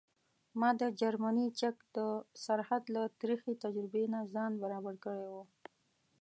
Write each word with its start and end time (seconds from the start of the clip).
ما 0.59 0.69
د 0.79 0.81
جرمني 1.01 1.47
چک 1.59 1.75
د 1.95 1.97
سرحد 2.43 2.83
له 2.95 3.03
ترخې 3.21 3.53
تجربې 3.63 4.03
نه 4.13 4.19
ځان 4.33 4.51
برابر 4.63 4.95
کړی 5.03 5.25
و. 5.33 5.35